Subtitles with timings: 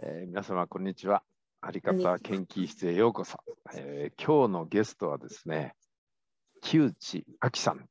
[0.00, 1.22] えー皆様、こんにちは。
[1.60, 3.38] あり方研究室へようこそ。
[3.74, 5.74] えー今日のゲストはですね、
[6.62, 7.86] 木内亜紀さん、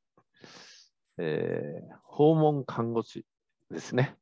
[1.19, 3.25] えー訪問看護師
[3.69, 4.15] ですね。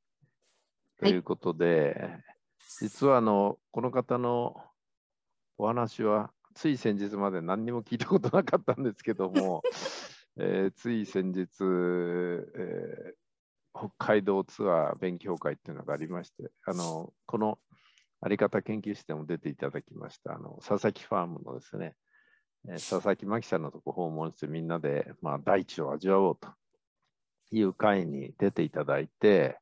[1.00, 2.18] とはいいうことで、
[2.82, 4.56] 実はあのこの方の
[5.58, 9.62] お話は、つい先日まで何にも聞いたことなかったんですけども、
[10.38, 13.14] えーつい先日、えー
[13.72, 17.60] 北海道ツアー勉強会っていうのがありまして、あのこの
[18.22, 21.96] あり方研究室でも出ていただきました、あの佐々木ファームのですね、
[22.68, 26.50] えー佐々木真希さんのとこ訪問してみんなで、まあ、大地を味わおうと
[27.52, 29.58] いう会に出ていただいて、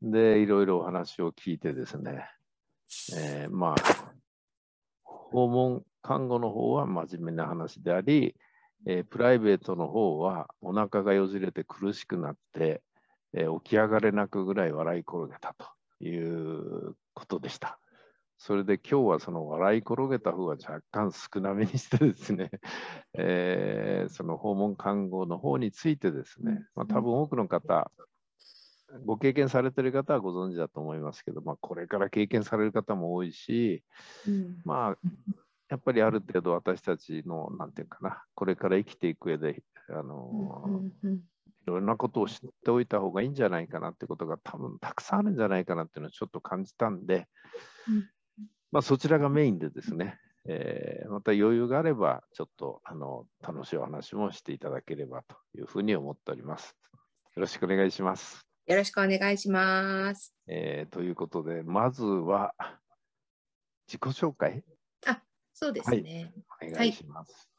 [0.00, 2.24] で、いろいろお話を聞いてですね、
[3.16, 4.12] えーまあ、
[5.02, 8.34] 訪問看護の方は真面目な話であり、
[8.86, 12.82] えープライベートの方はお腹がよじれて苦しくなって、
[13.34, 17.78] えー起き上がれなくぐらい笑い転げたということでした。
[18.38, 22.50] それで今日はその笑い転げた方が若干少なめにしてですね、
[23.12, 27.92] えーその訪問看護の方についてですね、まあ、多分多くの方、
[29.04, 33.84] ご経験されてる方はご存知だと思いますけど、まあ、これから経験される方も多いし、
[34.26, 34.62] うん。
[34.64, 34.98] まあ、
[35.68, 41.22] やっぱりある程度私たちの、なんていうかな、これから生きていく上で、あの、うんうんいろん
[41.90, 47.26] なことを知っておいた方がいいんじゃないかなってことが多分たくさんあるんじゃないかなっていうのをちょっと感じたんで、
[47.88, 48.08] うん
[48.72, 56.76] まあ、そちらがメインでですね、えーまた余裕があれば、ちょっとあの楽しいお話もしていただければというふうに思っております。
[57.34, 58.46] よろしくお願いします。
[58.66, 60.34] よろしくお願いします。
[60.46, 62.54] えーということで、まずは
[63.88, 64.62] 自己紹介
[65.60, 66.32] そうですね。
[66.62, 67.50] お願いします。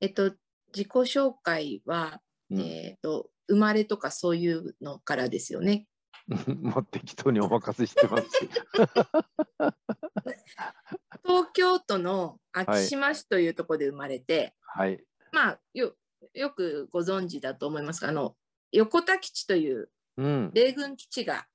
[0.00, 0.32] えっと、
[0.74, 5.86] 自己紹介は、うんえっと、生まれとかそういうのからですよね。
[6.62, 8.28] もう適当にお任せしてます。
[11.24, 15.04] 東京都の昭島市というところで生まれて、はい。
[15.32, 15.96] まあよ、
[16.34, 18.36] よくご存知だと思いますが、あの、
[18.70, 20.50] 横田基地といううん。
[20.52, 21.46] 米軍基地が、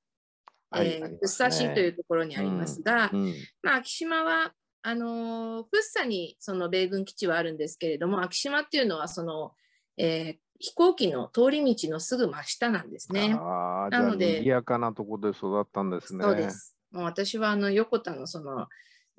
[0.70, 4.52] はいえー福生市というところにありますが、うんまあ、昭島は
[4.82, 9.52] あのー福生にその米軍基地はあるんですけれども、昭島っていうのはその、
[9.96, 13.36] えー飛行機の通り道のすぐ真下なんですね。
[13.38, 16.24] あなので賑やかなところで育ったんですね。
[16.24, 16.76] そうです。
[16.90, 18.66] もう私はあの横田のその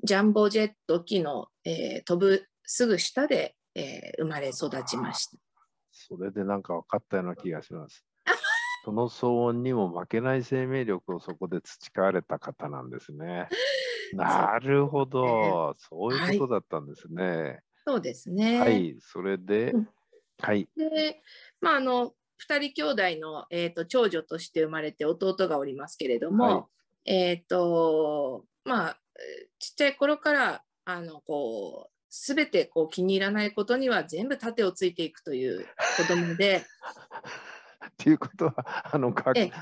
[0.03, 5.37] ジャンボジェット機の、えー飛ぶすぐ下で、えー生まれ育ちました。
[5.91, 8.03] それでなんか分かったような気がします。
[8.85, 13.47] その騒音にも負けない生命力をそこで培われた方なんですね。
[14.13, 17.61] なるほど、そういうことだったんですね。
[17.85, 18.59] そうですね。
[18.59, 19.89] はい、それでうん、
[20.39, 21.21] はい、で、
[21.61, 26.63] まあ、あの、二人兄弟の、えー、と長女として生まれて弟がおりますけれども、はい
[27.05, 35.65] えっ、と、まあ、えーちっちゃい頃から、あの、こう、すべてこう気に入らないことには全部盾をついていくという
[35.97, 36.63] 子供で、
[37.85, 39.13] っていうことは、あの、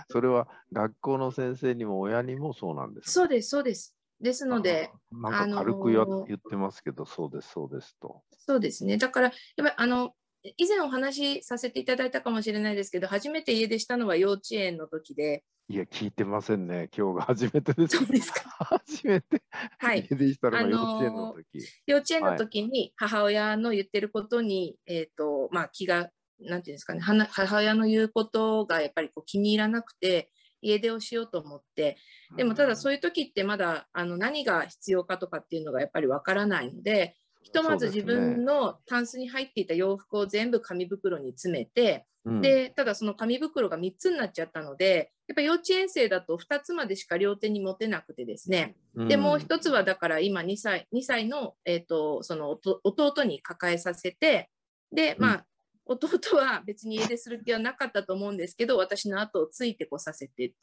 [0.10, 3.96] それは学校の先生にも親にもそうなんですかそうです、そうです。
[4.22, 8.24] ですので、なんか軽く言ってますけど、そうです、そうですと。
[8.38, 8.98] そうですね。
[8.98, 10.16] だから、やっぱりあの、
[10.58, 16.90] 以前お話しさせていただいたかもしれないですけど、初めて家出したのは幼稚園の時で、いや、聞いてませんね。
[16.98, 17.98] 今日が 初めてです。
[17.98, 18.42] そうですか。
[18.86, 19.42] 初めて。
[19.80, 20.08] はい。
[20.10, 21.66] 家出したの幼稚園の時。
[21.86, 26.10] 幼稚園の時に母親の言ってることに、えっ、と、まあ気が、
[26.40, 30.32] なんていうんですかね、母親の言うことがやっぱりこう気に入らなくて、
[30.62, 31.98] 家出をしようと思って、
[32.38, 54.50] でもただそういう時ってまだあの何が必要かとかっていうのがやっぱりわからないので、ひとまず自分のタンスに入っていた洋服を全部紙袋に詰めて、うん、で、ただその紙袋が3つになっちゃったので、やっぱ幼稚園生だと2つまでしか両手に持てなくてですね、うん、で、もう一つはだから今2歳、2歳の、えっ、と、その弟弟に抱えさせて、
[54.92, 55.46] で、まあ、
[55.86, 60.54] 弟は別に家出する気はなかったと思うんですけど、私の後をついてこさせて、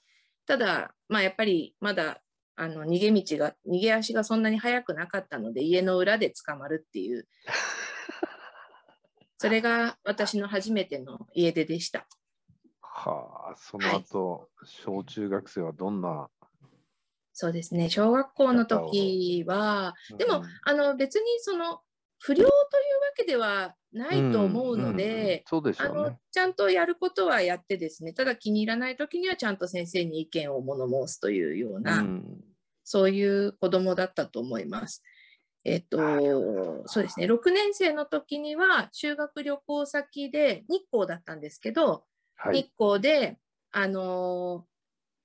[0.46, 2.20] ただ、まあやっぱりまだ、
[2.56, 7.26] あの、逃げ道が、逃げ足がそんなに速くなかったので、家の裏で捕まるっていう、
[9.38, 12.06] それが私の初めての家出でした。
[12.80, 16.30] はあ、その後、小中学生はどんな。
[17.32, 17.90] そうですね。
[17.90, 21.80] 小学校の時は、でも、うんあの、別にその、
[22.24, 22.52] 不良というわ
[23.14, 26.16] けではないと思うので、そうでしあの。
[26.32, 32.44] ちゃんとやることはやってですね、ただ気に入らない時にはちゃんと先生に意見を物申すというような、うん
[32.86, 35.02] そういう子供だったと思います。
[35.64, 35.96] えっと、
[36.84, 42.04] そうですね、6年生の時には修学旅行先で日光だったんですけど、
[42.36, 42.62] はい。
[42.62, 43.38] 日光で、
[43.72, 44.66] あの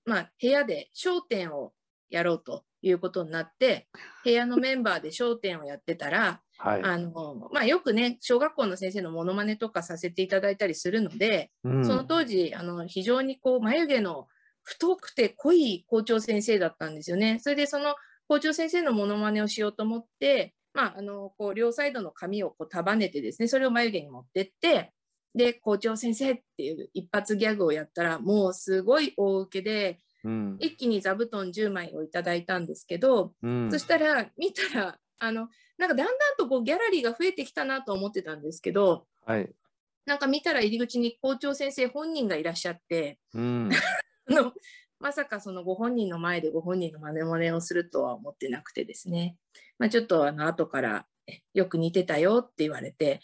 [0.07, 1.73] ーまあ、部屋で商店を
[2.09, 3.89] やろうということになって、
[4.23, 6.83] 部屋のメンバーで商店をやってたら、はい。
[6.83, 14.27] あの、まあ、よくね、小学校の先生のモノマネとかさせていただいたりするので、うんその当時、あの、非常にこう、眉毛の
[14.61, 17.39] 太くて濃い校長先生だったんですよね。
[17.41, 17.95] それでその
[18.27, 24.91] 校長先生のモノマネをしようと思って、まあ、あの、こう、両サイドの髪をこう束ねてですね、それを眉毛に持ってって、
[25.33, 39.49] で、校長先生っていう一発ギャグをやったら、もうすごい大受けで、うん一気に座布団10枚をいただいたんですけど、うんそしたら、見たら、あの、なんかだんだんとこうギャラリーが増えてきたなと思ってたんですけど、はい。
[40.05, 43.69] なんか見たら入り口に校長先生本人がいらっしゃって、うん。
[44.29, 44.53] あの
[44.99, 49.37] まさかそのご本人の前でご本人の真似真似をするとは思ってなくてですね、
[49.77, 53.21] まあ、ちょっとあの後からえよく似てたよって言われて、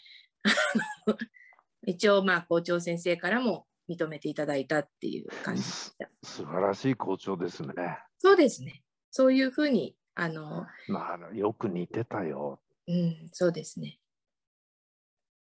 [1.86, 6.08] 一応まあ校長先生からも認めていただいたっていう感じでした。
[6.22, 7.72] 素晴らしい校長ですね。
[8.18, 8.82] そうですね。
[9.10, 12.58] そういうふうに、あの、まあ、よく似てたよ。
[12.88, 13.98] うん、そうですね。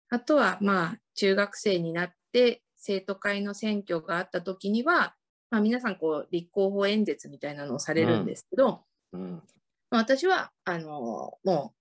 [0.08, 5.14] あとは、まあ、中学生になって生徒会の選挙があった時には、
[5.50, 8.82] まあ、皆さんこう立候補演説みたいなのをされるんですけど、
[9.12, 9.42] うん。
[9.90, 11.74] まあ私はあのも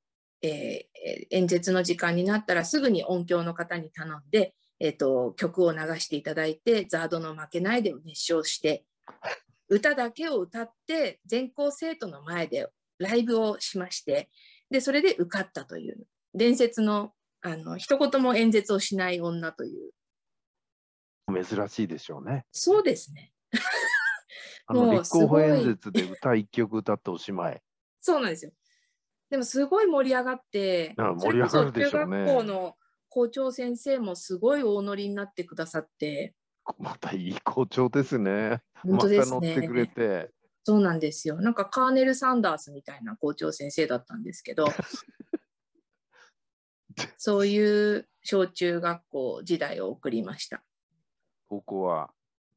[0.43, 0.91] う、えー
[1.31, 8.85] 演説の時間になったらすぐに音響の方に頼んで、えー、と曲を流していただいてザードの「負けないで」を熱唱して
[9.67, 12.67] 歌だけを歌って全校生徒の前で
[13.01, 14.29] ライブをしまして
[14.69, 15.97] でそれで受かったという
[16.33, 17.11] 伝説の
[17.41, 19.91] あの一言も演説をしない女という
[21.43, 22.45] 珍しいでしょうね。
[22.51, 23.31] そうですね
[24.67, 27.61] あの立候補すごい演説で歌一曲歌っておしまい。
[27.99, 28.51] そうなんですよ。
[29.29, 32.75] でもすごい盛り上がって、盛り上がるでしょうね中学校の
[33.09, 36.35] 校長先生もすごい大乗りになってくださって、
[36.77, 38.61] またいい校長ですね。
[38.81, 39.87] 本当ですまた乗ってくれね。
[39.87, 40.31] て。
[40.63, 41.41] そうなんですよ。
[41.41, 44.67] なんかカーネル・サンダースみたいな校長先生だったんですけど、
[47.17, 50.63] そういう小中学校時代を送りました。
[51.47, 52.11] ここは？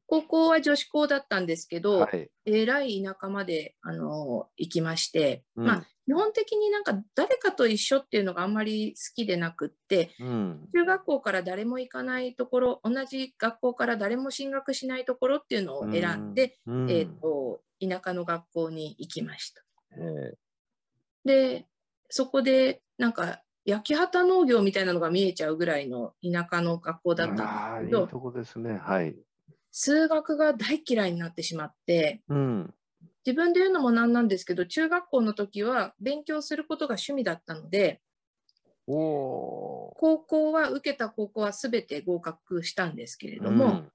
[0.07, 2.29] 高校は女子校だったんですけど、はい。
[2.45, 10.69] えらい田舎まであの行きまして、うんまあ基本的になんか誰かと一緒っていうのがあんまり好きでなくって、うん。
[10.71, 19.63] 中学校から誰も行かないところ、同じ学校から誰も進学しないところっていうのを選んで、うん、えー、と田舎の学校に行きました。
[19.97, 20.33] え
[21.25, 21.65] で、
[22.09, 28.77] そこでなんか焼き畑農業みたいなのが見えちゃうぐらいの田舎の学校だったんですけど、とこですね。
[28.77, 29.15] はい。
[29.71, 32.73] 数学が大嫌いになってしまって、うん。
[33.25, 38.01] 自分で言うのもなんなんですけど、中学校の時は勉強することが趣味だったので、
[38.85, 43.43] 高校は受けた高校は全て合格したんですけれー。
[43.43, 43.91] ども、うん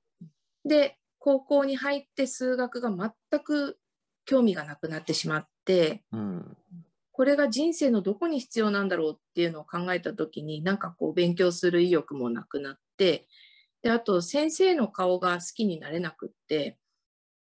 [0.65, 3.79] で、高校に入って数学が全く
[4.25, 6.57] 興味がなくなってしまって、うん。
[7.13, 13.29] これが人生のどこに必要なんだろうっていうのを考えた時に、なんかこう勉強する意欲もなくなって、
[13.83, 16.79] で、あと先生の顔が好きになれなくって、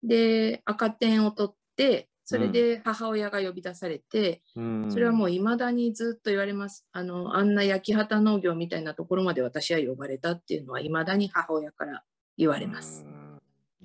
[0.03, 4.91] で、赤点を取って、それで母親が呼び出されて、うん。
[4.91, 6.87] それはもう未だにずっと言われます。
[6.91, 12.03] あの、あんな焼き畑農業みたいなところまで私は呼ばれたっていうのは未だに母親から
[12.37, 13.05] 言われます。
[13.05, 13.18] うん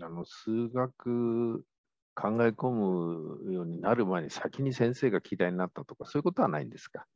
[0.01, 1.65] あの数学
[2.15, 7.07] 考え込むようになる前に先に先生が嫌いになったとかそういうことはないんですか？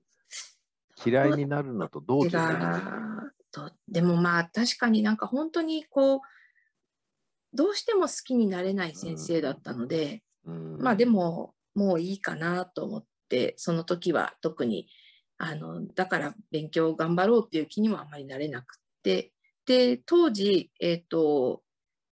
[1.04, 3.70] 嫌いになるのと同時と。
[3.88, 6.20] でもまあ確かになんか本当にこう
[7.54, 10.78] どうしても好きになれない先生だったので、うん。
[10.78, 14.88] まあでももういいかなと思ってその時は特に
[15.38, 19.32] あのだから勉強頑張ろうっていう気にもあんまりなれなくって。
[19.64, 21.62] で当時、えっと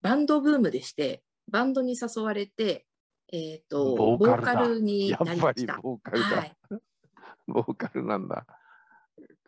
[0.07, 2.87] バンドブームでしてバンドに誘われて、
[3.33, 4.55] えっとボーカルだ。
[4.55, 5.81] ボーカルにやっぱりなりました。
[5.83, 6.57] ボーカルだ、はい。
[7.49, 8.47] ボーカルなんだ。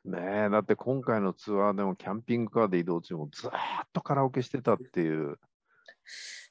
[0.04, 3.52] ねえだって今回のツアーでもキャンピングカーで移動中もずーっ
[3.92, 5.38] とカラオケしてたっていう。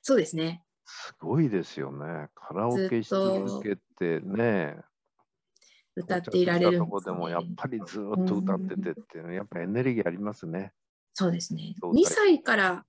[0.01, 0.63] そうですね。
[0.85, 2.29] すごいですよね。
[2.33, 4.77] カラオケし続けてね。
[5.97, 10.71] 歌っていられるん到着したとこでもやっぱりずーっと歌っててっていうのやっぱエネルギーありますね。
[11.13, 11.73] そうですね。
[11.81, 12.85] そう2歳から、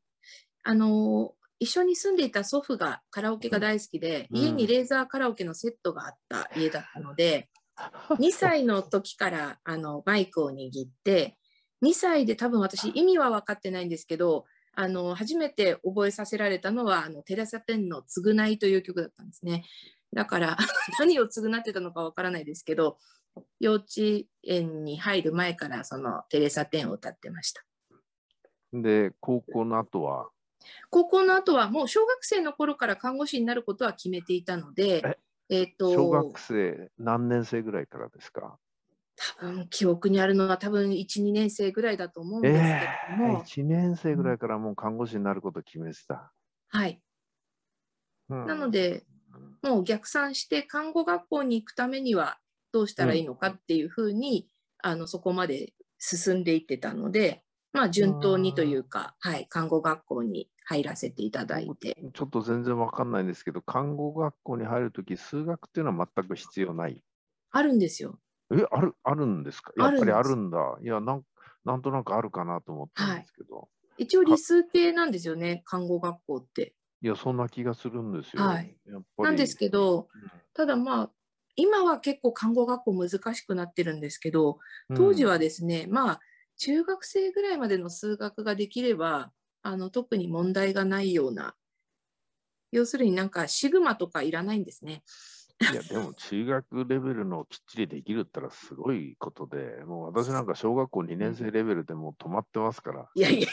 [0.69, 7.49] あの一緒に住んでいた祖父がカラオケが大好きで、うん家にレーザーカラオケのセットがあった家だったので、
[8.21, 11.39] 2歳の時からあのマイクを握って、
[11.83, 14.45] 2歳で多分私意味は分かってないんですけど、
[14.75, 19.65] あの初めて覚えさせられたのはあのテレサ・テンの「償い」という曲だったんですね。
[20.13, 20.59] だから
[21.01, 22.99] 何を償ってたのか分からないですけど、
[23.59, 27.65] 幼稚園に入る前からそのテレサ・テンを歌ってました。
[28.73, 30.29] で、高校の後は、
[30.91, 35.03] 高校の後はもう小学生の頃から看護師になることは決めていたので
[35.51, 38.59] え、と、小学生何年生ぐらいからですか？
[39.17, 46.33] 多分記憶にあるのは多分1、2年生ぐらいだと思うんですけれえども、え1年生ぐらいからもう看護師になることを決めてた。
[46.69, 47.03] はい。
[48.29, 49.07] うんなので、
[49.63, 52.39] もう逆算して看護学校に行くためには
[52.73, 54.49] どうしたらいいのかっていうふうに、
[54.83, 57.45] あのそこまで進んでいってたので、
[57.79, 67.05] まあ順当にというか、はい、看護学校に入らせていただいて、ちょっと全然わかんないんですけど、看護学校に入るとき、数学っていうのは全く必要ない？
[67.53, 68.19] あるんですよ。
[68.53, 69.73] え、ある、あるんですか？
[69.77, 70.59] やっぱりあるんだ。
[70.83, 71.23] いや、なん
[71.65, 73.69] なんとなくあるかなと思ったんですけど。
[73.97, 76.75] 一応理数系なんですよね、看護学校って。
[77.01, 78.43] い、や、そんな気がするんですよ。
[78.43, 78.77] はい
[79.19, 81.11] なんですけど、うんただまあ、
[81.55, 84.59] 今は結構看護学校難しくなってるんですけど、
[84.97, 86.21] 当時はですね、まあ、
[86.59, 91.55] 中学生ぐらいまでの数学ができれば、あの特に問題がないような、
[92.71, 95.03] 要するになんかシグマとかいらないんですね。
[95.61, 103.49] いや、でも中学レベルのきっちりできるったらすごいことで、もう私なんか小学校2年生レベルでもう止まってますから、いやいや、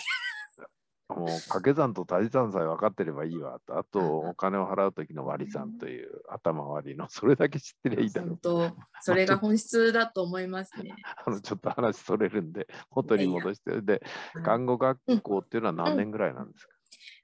[1.10, 3.60] もう掛け算と足し算さえ分かってればいいわ。
[3.66, 8.30] と、あとうんお金を払う時の割り算という頭割りの、それだけ知ってりゃいいだろう。
[8.30, 10.96] 本当、それが本質だと思いますね。
[11.26, 14.02] あのちょっと話それるんで、元に戻して、で、
[14.34, 14.44] はい。
[14.44, 16.74] 看護学校っていうのは何年ぐらいなんですか、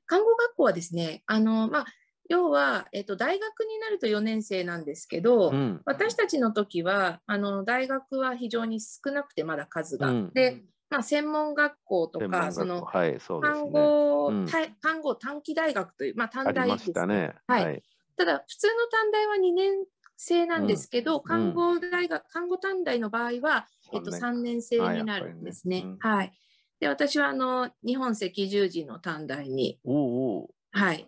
[0.06, 1.86] 看護学校はですね、あの、まあ、
[2.30, 5.82] 要は、えっと、大学になると4年生なんですけど、うん。
[5.86, 10.10] 私たちの時はあの大学は非常に少なくてまだ数が。
[10.10, 10.32] うん。
[10.34, 13.71] で、まあ、専門学校とかそのはい、そうです看ね。
[13.71, 14.45] 護、うん。
[14.45, 17.33] た看護短期大学という、まあ、短大ですしたね。
[17.48, 17.81] はい。
[18.17, 19.86] ただ普通の短大は2年
[20.17, 21.24] 生なんですけど、ん。
[21.24, 25.77] 看護大学、看護短大の場合は、えっと、三3年生になるんですね。
[25.77, 26.15] あやっぱりね。
[26.17, 26.33] はい。
[26.81, 30.50] で、私はあの日本赤十字の短大に、おうおう。
[30.74, 31.07] はい、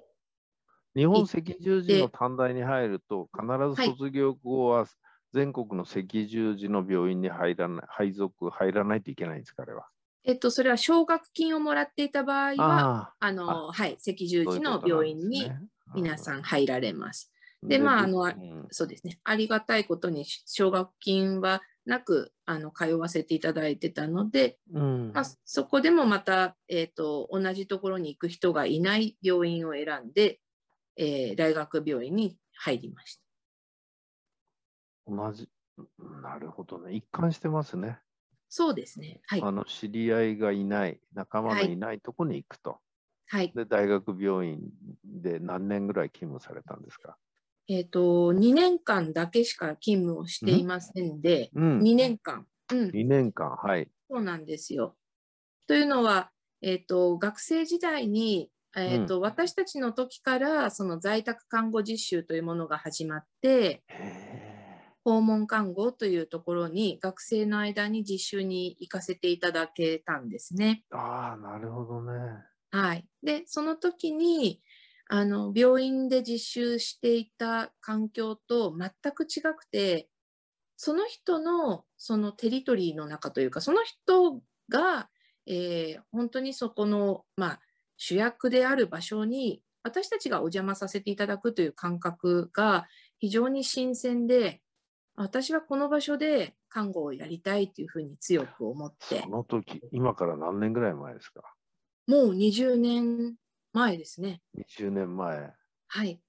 [0.96, 3.70] 日本赤十字の短大に入ると、必はい。
[3.76, 4.86] ず卒業後は
[5.34, 9.88] 全国の赤十字の病院に入らない、配属、入らないといけないんですか、あれは。
[10.26, 15.52] えっと、それは奨学金をもらっていた場合は、ああのはい、赤十字の病院に
[15.94, 16.40] 皆さん。
[16.40, 17.32] ん入られます。
[17.62, 19.20] でまああのうんそうですね。
[19.24, 30.40] ありがたいことに奨学金はなくあの通わせていただいてたので、うんまあ、そこでもまた、えー、と同じところに行く人がいない病院を選んで、
[30.98, 33.23] えー大学病院に入りました。
[35.08, 35.50] 同じ、
[36.22, 36.94] なるほどね。
[36.94, 38.00] 一貫してますね。
[38.50, 39.22] そうですね。
[39.28, 39.42] はい。
[39.42, 42.80] あの知り合いがいない、仲間のいないとこに行くと。
[43.28, 43.54] はい。
[43.56, 44.60] で、大学病院
[45.04, 47.18] で何年ぐらい勤務されたんですか？
[47.68, 51.80] えっ、と、2年間だけしか勤務をしていませんで、うん。
[51.80, 52.48] 2年間。
[52.72, 52.92] うん。
[52.92, 53.90] 2年間、はい。
[54.10, 54.98] そうなんですよ。
[55.68, 56.32] というのは、
[56.62, 64.33] えっと学生時代に、えっと私たちの時からその在宅看護実習というものが始まってへ
[65.04, 70.84] 訪問看護というところに学生の間に実習に行かせていただけたんですね。
[70.92, 72.12] ーああ、なるほどね。
[72.72, 74.62] はい、でその時に
[75.08, 80.08] あの病院で実習していた環境と全く違くて
[80.76, 85.10] その人のそのテリトリーの中というかその人が、
[85.46, 87.60] えー本当にそこの、まあ、
[87.98, 92.88] 主役である場所に私たちがお邪魔させていただくという感覚が
[93.20, 94.63] 非常に新鮮で
[95.16, 101.42] 私はこの場所で看護をやりたいというふうに強く思ってその時、今から何年ぐらい前ですか？
[102.08, 103.36] もう20年
[103.74, 104.42] 前ですね。
[104.58, 105.54] ?20 年前。
[105.88, 106.20] はい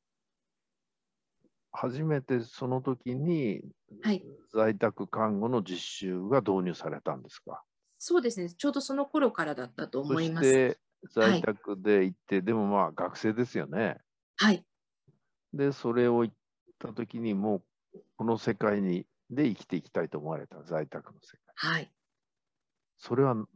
[1.77, 3.61] 初めてその時に
[4.03, 7.65] はい在宅看護の実習が導入されたんですか、
[7.99, 10.47] そうですね、ちょうどその頃からだったとそ思います。
[10.47, 10.79] して
[11.11, 13.97] 在宅で行って、でもまあ学生ですよね。
[14.37, 14.65] はい、
[15.53, 16.37] で、それを行っ
[16.79, 17.63] た時にもう
[18.17, 21.73] この世界にで生きていきたいと思われた、在宅の世界。
[21.73, 21.91] はい。
[22.99, 23.47] それはん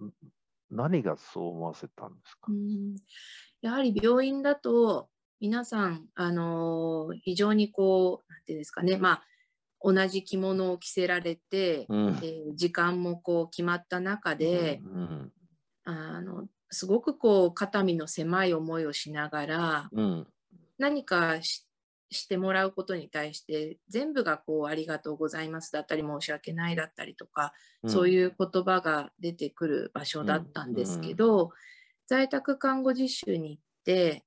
[0.70, 2.50] 何がそう思わせたんですか？
[2.50, 2.96] うん。
[3.60, 5.08] やはり病院だと、
[5.40, 9.24] 皆さん、あのー非常にこう、なんていうんですかね、まあ、
[9.80, 12.08] 同じ着物を着せられて、うん。
[12.22, 15.32] えー時間もこう決まった中で、うん。
[15.84, 20.26] あのすごくこう肩身の狭い思いをしながらうん。
[20.78, 21.66] 何かし
[22.10, 27.52] してもらうことに対して全部がこうありがとうございますだったり申し訳ないだったりとか、
[27.86, 31.50] そうういう言葉が出てくる場所だったんですけど、
[32.06, 34.24] 在宅看護実習に行って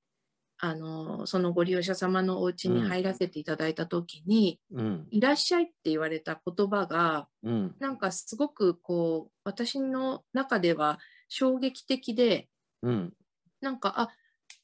[0.64, 7.74] あのそのご利用者様のお家に入らせていただいた時にん、うん「いらっしゃい」って言われた言葉がうん。
[7.80, 12.48] なんかすごくこう私の中では衝撃的で
[12.82, 13.12] うん。
[13.60, 14.08] なんかあ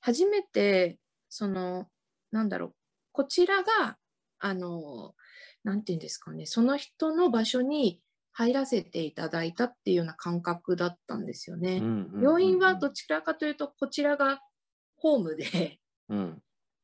[0.01, 1.89] 初めてその
[2.31, 2.75] なんだろう
[3.19, 3.99] こちらが
[4.39, 5.15] あの、
[5.65, 8.01] なんていうんですかね、その人の場所に
[8.33, 11.83] 入らせていただいたっていうような感覚だったんですよね。
[12.23, 14.41] 病院はどちらかというと、こちらが
[14.97, 16.43] ホームで、うん、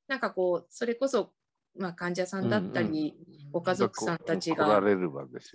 [0.09, 1.33] なんかこう、それこそ、
[1.77, 3.15] まあ、患者さんだったり、
[3.53, 4.67] ご家族さんたちが。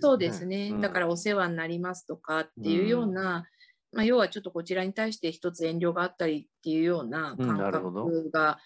[0.00, 0.80] そうですね、うん。
[0.80, 3.44] だからお世話になりますとかっていうような、
[3.92, 8.58] まあ、要はちょっとこちらに対して一つ遠慮があったりっていうようなうん感覚が、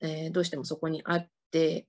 [0.00, 1.30] えーどうしてもそこにあって、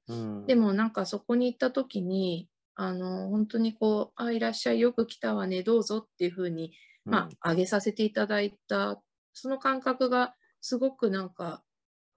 [0.07, 0.45] うん。
[0.45, 6.73] でもなんかそこに行った時に、あの、本当にこう、あ、いらっしゃい、よく来たわね、どうぞっていうふうに、
[7.05, 9.01] まあ、あげさせていただいた、
[9.33, 11.63] その感覚がすごくなんか、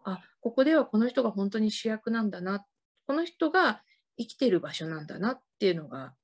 [0.04, 2.66] あ、ここではこの人が本当に主役なんだな、
[3.06, 3.82] この人が
[4.18, 6.14] 生きてる場所なんだなっていうのが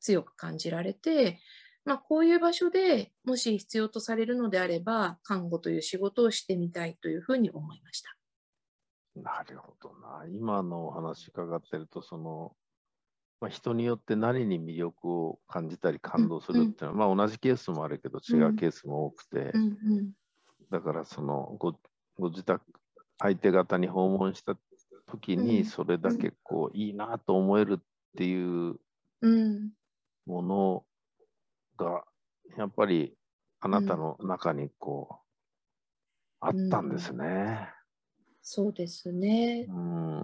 [0.00, 1.40] 強く感じられて、
[1.84, 8.16] まあ、こういう場所でもし必要とされるのであれば、看護という仕事をしてみたいというふうに思いました。
[9.16, 10.26] なるほどな。
[10.28, 12.56] 今のお話伺ってると、その、
[13.40, 20.12] まあ、人によって何に魅力を感じたり感動するっていうのは、まあ同じケースもあるけど違うケースも多くて、うんうん。
[20.70, 21.78] だからそのご
[22.18, 22.62] ご自宅、
[23.18, 24.56] 相手方に訪問した
[25.06, 25.44] 時うん。
[25.44, 27.84] にそれだけこういいなと思えるっ
[28.16, 28.76] ていう
[29.22, 29.70] うん。
[30.26, 30.86] もの
[31.76, 32.04] が
[32.56, 33.16] やっぱり
[33.60, 35.26] あなたの中にこう、
[36.40, 37.75] あったんですね。
[38.48, 39.66] そうですね。
[39.68, 39.72] う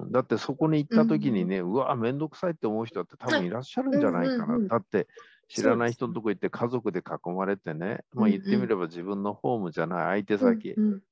[0.06, 4.44] ん、だってそこに行った時にね、うわ、めんどくさいって思う人だって多分いらっしゃるんじゃないかな。
[4.44, 5.08] うんうんうんだって
[5.48, 11.02] 知らない人のとこ行って家族で囲まれてね、まあ、言ってみれば自分のホームじゃない相手先、うん。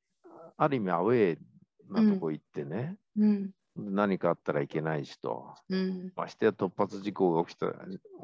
[0.56, 1.38] ある意味アウェー
[1.92, 3.50] なとこ行ってね、うん。
[3.76, 6.12] 何かあったらいけない人、うん。
[6.14, 7.66] ましてや突発事故が起きた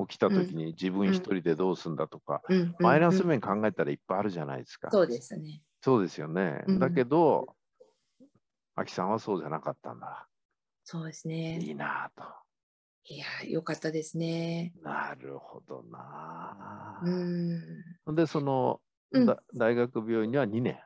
[0.09, 2.75] 起きた時に自分一人でどうすんだとか、うん。
[2.79, 3.29] マイナスうん。
[3.31, 4.93] 面考えたらいっぱいあるじゃないですか。
[4.93, 5.61] そうですね。
[5.83, 6.65] そうですよね。
[6.67, 6.79] うん。
[6.79, 7.56] だけど、
[8.77, 10.29] アキさんはそうじゃなかったんだ。
[10.85, 11.59] そうですね。
[11.61, 12.25] いいなぁと。
[13.09, 14.73] いや、よかったですね。
[14.83, 18.13] なるほどなうぁ。
[18.13, 18.15] ん。
[18.15, 18.81] で、その、
[19.13, 20.79] うんだ大学病院には2年。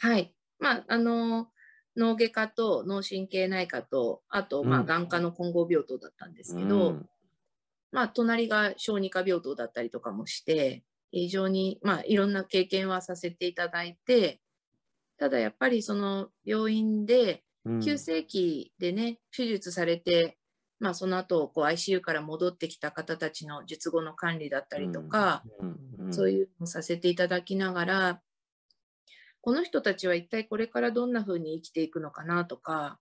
[0.00, 0.34] はい。
[0.58, 1.50] まあ、あの、
[1.96, 7.08] 脳外科と脳神経内科と、あと、まあ、うん眼科の混合病棟だったんですけど、うん
[7.90, 14.40] まあ、隣が小児科病棟だったりとかもして、非常に、まあ、いろんな経験はさせていただいて、
[15.18, 17.80] ただやっぱりその病院で、うん。
[17.80, 20.38] 急性期でね、手術されて、
[20.80, 25.42] まあ、その後こう ICU から戻ってきた方たちの術後の管理だったりとか、
[26.10, 28.22] そういうのをさせていただきながら、
[29.40, 32.98] この人たちは一体これからどんな風に生きていくのかなとか、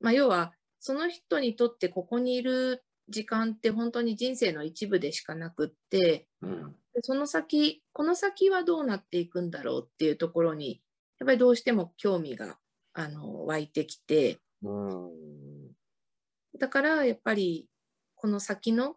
[0.00, 6.74] まあ、要はその人にとってここにいる時間って本当に人生の一部でしかなくって、うん。
[6.94, 10.80] でその先、この先はどうなっていくんだろうっていうところに、
[11.18, 12.58] やっぱりどうしても興味が
[12.92, 15.10] あの湧いてきて、うん
[16.58, 17.68] だからやっぱり
[18.14, 18.96] この先の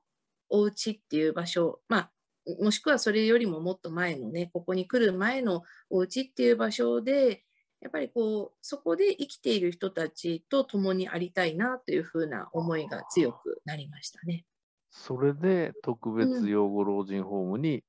[0.50, 2.12] お家っていう場所、まあ、
[2.62, 7.44] もしくはそれよりももっと前のね、ここに来る前のお家っていう場所で、
[7.82, 14.46] やっぱりこう、そこで生きている人たちと共にありたいなというふうな思いが強くなりましたね。
[14.90, 17.84] それで特別養護老人ホームに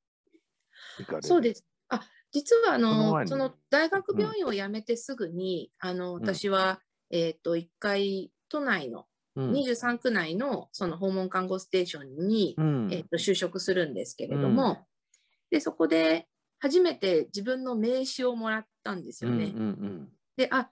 [0.99, 1.23] 行かれる。
[1.27, 1.65] そうです。
[1.89, 6.15] あ、実はあそのその大学病院を辞めてすぐに、あの、ん。
[6.15, 9.53] 私は、えっと、一回都内の、うん。
[9.53, 12.89] 23区内のその訪問看護ステーションに、うん。
[12.93, 14.87] えっと就職するんですけれども、
[15.51, 16.29] でそこで
[16.61, 19.53] 初めて自分の名刺をもらったんですよね。
[19.55, 20.71] うんうんであ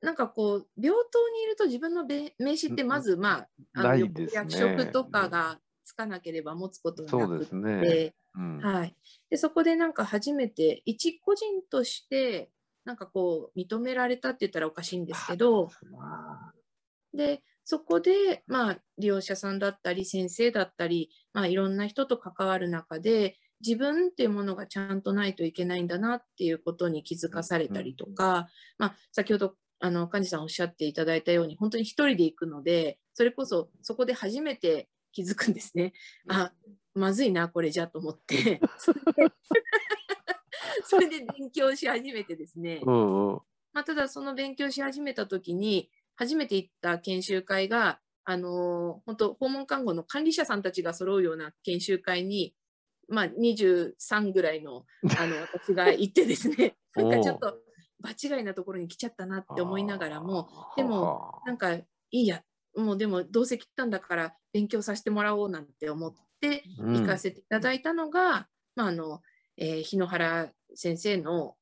[0.00, 8.14] なんかこう病棟にいると自分のべ名刺ってまず、まあ、役職とかがつかなければ持つことなくて、ですね。
[8.34, 8.58] うん。
[8.58, 8.94] はい、
[9.30, 12.50] でそこでなんか初めて一個人として
[12.84, 16.52] なんかこう認められたって言ったらおかしいんですけど、まあ。
[17.14, 35.92] で、そこで、まあ、利用者さんだったり、先生だったり、まあ、いろんな人と関わる中で、自分っていうものがちゃんとないといけないんだなっていうことに気づかされたりとか、まあ、先ほど、あの、幹事さんおっしゃっていただいたように、本当に一人で行くので、それこそそこで初めて気づくんですね。
[36.28, 36.52] あ、
[36.98, 38.60] まずいな、これじゃと思って。
[40.84, 42.82] それで勉強し始めてですね。
[42.84, 43.40] うんうん
[43.72, 52.54] まあ、ただその勉強し始めた時に初めて行った研修会が、あのー本当訪問看護の管理者さんたちが揃うような研修会に、
[53.08, 54.84] まあ、23ぐらいの
[55.16, 57.58] あの 私が行ってですね なんかちょっと
[58.00, 62.42] 場違いなところに来ちゃったなって思いながらも、でも、なんかいいや
[62.76, 68.46] もうでもどうせ来たんだから勉強させてもらおうなんて思って行かせていただいたのが、
[68.76, 69.20] まああの
[69.56, 71.54] えー日野原先生の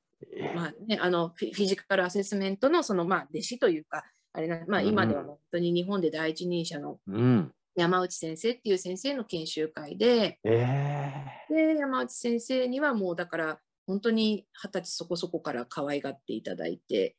[0.54, 7.52] まあね、あのフィジカルアセスメントのその、まあ、弟子というかあれな、まあ、今では本当に日本で第一人者のうん。
[7.76, 17.16] 山内先生っていう先生の研修会で、ええで、山内先生にはもうだから、本当に二十歳そこそこから可愛がっていただいて、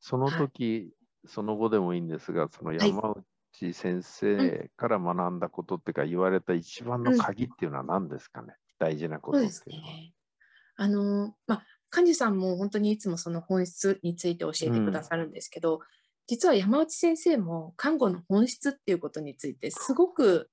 [0.00, 0.92] その時、
[1.26, 3.24] その後でもいいんですが、その山内
[3.72, 9.92] 先生から学んだことっていうか、言われた一番の鍵っていうのは何ですかね、大事なことっていうのは。
[9.92, 10.12] ね。
[10.76, 15.80] あの、まあ、幹事さんも本当にいつもその本質について教えてくださるんですけど、
[16.26, 20.50] 実は山内先生も看護の本質っていうことについてすごく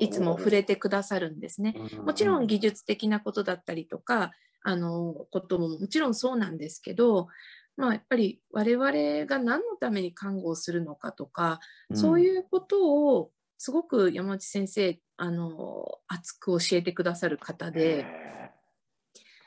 [0.00, 1.74] いつも触れてくださるんですね。
[2.04, 7.28] もちろん技術的なことだったりとか、あの、ことももちろんそうなんですけど、
[7.76, 11.60] まあ、やっぱり我々が何のために看護をするのかとか、
[11.92, 17.74] そうういうことをすごく山内先生、あの、熱く教えてくださる方ん。
[17.74, 18.12] で、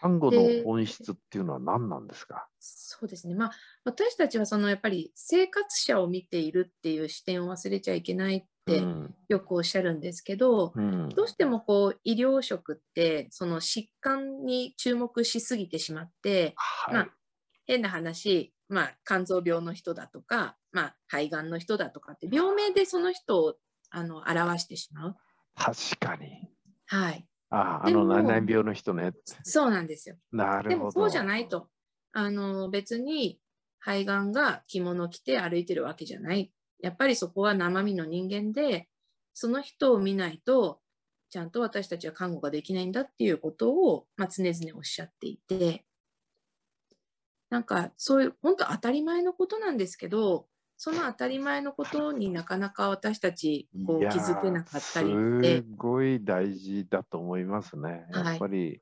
[0.01, 2.47] 看護の本質っていうのは何なんですか？
[2.59, 3.35] そうですね。
[3.35, 3.51] まあ、
[3.83, 9.15] 私たちはそのやっぱり生活者を見ているっていう視点を忘れちゃいけないってうん。
[9.27, 11.09] よくおっしゃるんですけど、うん。
[11.15, 16.93] どうしてもこう医療職ってその疾患に注目しすぎてしまって、はい。
[16.95, 17.13] まあ、
[17.65, 23.55] 変な話、まあ、肝臓病の人だとか、まあ、肺がんの人だとかって病名でその人を
[23.89, 25.15] あの表してしまう。
[25.55, 26.49] 確かに。
[26.87, 27.27] はい。
[27.49, 29.11] ああ、あの何々病の人ね。
[29.43, 30.15] そうなんですよ。
[30.31, 30.69] なるほど。
[30.69, 31.67] でもそうじゃないと。
[32.11, 33.39] あの別に
[33.79, 36.51] 肺がんが着物着て歩いてるわけじゃない。
[36.81, 38.87] やっぱりそこは生身の人間で、
[39.33, 40.79] その人を見ないと、
[41.29, 45.85] ちゃんと私たちは看護ができないんだっていうことを、まあ、常々おっしゃっていて、
[47.53, 58.07] なんかそういう本当当たり前のことなんですけど、その当たり前のことになかなか私たちこいうや気づけなかったりーってす、ごい大事だと思いますね。
[58.11, 58.81] はいやっぱり、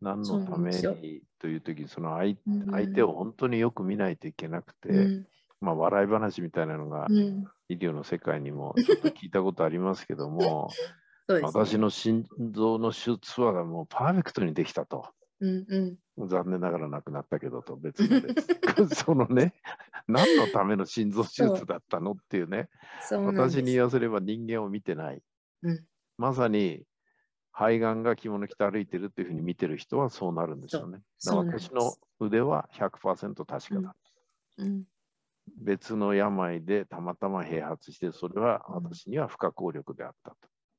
[0.00, 5.26] 何のためにという時その相うん相手を本当によく見ないといけなくて、うん
[5.60, 10.68] まあ、笑い話みたいなのがうん、医療の世界にもちょっと聞いたことありますけども、
[11.30, 11.40] ね。
[11.42, 15.06] 私の心臓の手術はもうパーフェクトにできたと。
[15.44, 18.34] うんうん残念ながら亡くなったけどと別ので
[18.94, 19.52] そのね、
[20.06, 22.70] 何のための心臓手術だったのっていうね、
[23.10, 25.22] 私に言わせれば人間を見てない。
[25.62, 25.84] うん
[26.16, 26.84] まさに
[27.50, 31.02] 肺がんが着物着て歩いてるっていうふうに見てる人はそうなるんでしょうね。
[31.26, 33.96] 私の腕は100%確かだ。
[34.58, 34.84] うん
[35.58, 40.36] 別の病でたまたま併発して、それはうん私には不可抗力であったと。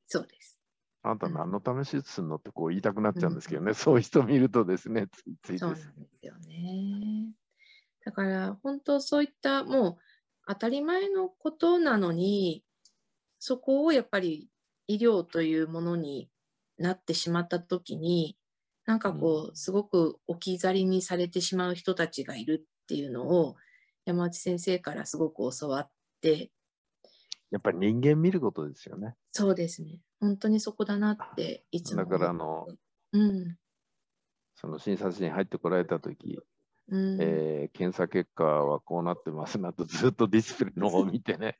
[0.07, 0.59] そうです。
[1.05, 5.87] あなたうん何のため手術するのってこう言いたくなっちゃうんですけどね、そういう人見るとですね、ついついそうなんです。
[5.87, 7.31] ですよね。
[8.03, 9.97] だから本当そういったもう
[10.47, 12.63] 当たり前のことなのに、
[13.39, 14.49] そこをやっぱり
[14.87, 16.29] 医療というものに
[16.77, 18.37] なってしまったときに、
[18.85, 23.55] なんかこう、すごく置き去りにされてしまう人たちがいるっていうのを、
[24.05, 25.89] 山内先生からすごく教わっ
[26.21, 26.51] て、
[27.51, 29.15] やっぱり人間見ることですよね。
[29.31, 30.01] そうですね。
[30.19, 32.17] 本当にそこだなっていつもだ。
[32.17, 32.65] からあの、
[33.11, 33.57] うん。
[34.55, 36.39] その診察室に入ってこられたとき、
[36.89, 37.17] うん。
[37.21, 41.59] えー検査結果はこうなってますなとずっとディスプレイの方を見てね、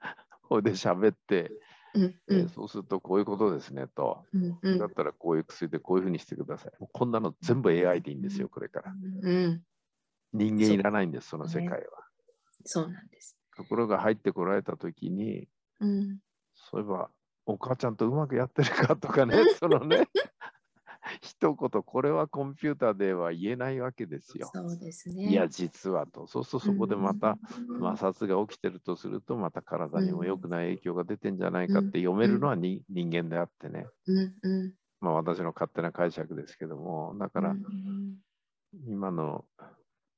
[0.48, 1.50] これで喋って、
[1.94, 6.72] うんえうんーそうするとこういうことですねと、うんうんだったらこういう薬でこういうふうにしてください。
[6.92, 8.94] こんなの全部 AI でいいんですよ、これから。
[9.22, 9.62] うん。
[10.32, 12.06] 人間いらないんです、その世界は。
[12.64, 13.36] そうなんです。
[13.56, 15.48] ところが入ってこられたときに、
[15.80, 16.18] うん。
[16.54, 17.10] そういえば、
[17.46, 20.08] お母ちゃんとうまくやってるかとかね、そのね、
[21.20, 24.50] 一言、これはコンピューターでは言えないわけですよ。
[24.52, 25.30] そうですね。
[25.30, 26.26] いや、実はと。
[26.26, 33.86] そうするとそこでまたうん、摩擦が起きてるとすると、また体にも良くない影響が出てんじゃないかって読めるのはに人間であってね。
[34.06, 34.74] うんうん。
[35.00, 38.18] まあ私の勝手な解釈ですけども、だからうん
[38.86, 39.44] 今の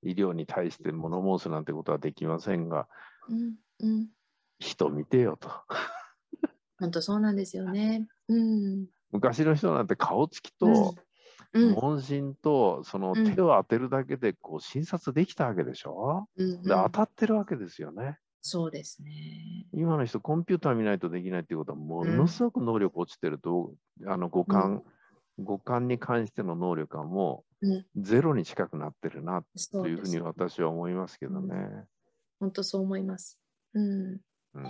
[0.03, 2.89] 医療に対して物申すなんてことはできませんが、
[3.29, 4.09] うんうん。
[4.59, 5.51] 人見てよと。
[6.85, 8.07] 本当そうなんですよね。
[8.29, 8.87] うん。
[9.11, 10.95] 昔の人なんて顔つきと、うん
[11.55, 18.19] 問診とそのうん手を当てるだけでこう診察できたわけでしょ、うんで当たってるわけですよね。
[18.41, 19.13] そうですね。
[19.73, 23.73] 今の人コンピューター見ないとできないっていうことはものすごく能力落ちてると、
[24.05, 24.83] あの五感、
[25.39, 27.73] 五感に関しての能力はもうん。
[27.73, 31.55] うゼロに近くなってるなというふうに私は思いますけどね。
[32.41, 33.39] 本当そう思います。
[33.75, 34.21] うん。
[34.55, 34.65] うん